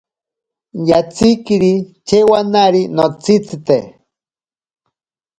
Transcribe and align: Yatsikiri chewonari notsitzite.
Yatsikiri 0.89 1.73
chewonari 2.07 2.81
notsitzite. 2.95 3.77